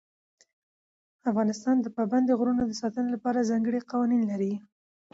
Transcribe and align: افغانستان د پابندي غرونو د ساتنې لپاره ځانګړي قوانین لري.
افغانستان 1.29 1.75
د 1.81 1.85
پابندي 1.97 2.33
غرونو 2.39 2.63
د 2.65 2.71
ساتنې 2.81 3.09
لپاره 3.15 3.47
ځانګړي 3.51 3.79
قوانین 3.91 4.21
لري. 4.31 4.53